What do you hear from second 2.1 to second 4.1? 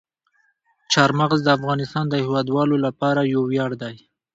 هیوادوالو لپاره یو ویاړ دی.